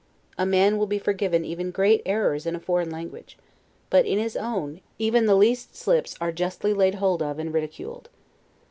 A 0.35 0.47
man 0.47 0.79
will 0.79 0.87
be 0.87 0.97
forgiven 0.97 1.45
even 1.45 1.69
great 1.69 2.01
errors 2.07 2.47
in 2.47 2.55
a 2.55 2.59
foreign 2.59 2.89
language; 2.89 3.37
but 3.91 4.03
in 4.03 4.17
his 4.17 4.35
own, 4.35 4.81
even 4.97 5.27
the 5.27 5.35
least 5.37 5.75
slips 5.75 6.15
are 6.19 6.31
justly 6.31 6.73
laid 6.73 6.95
hold 6.95 7.21
of 7.21 7.37
and 7.37 7.53
ridiculed. 7.53 8.09